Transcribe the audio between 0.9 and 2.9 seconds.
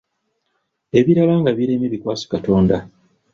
Ebirala nga biremye bikwase Katonda.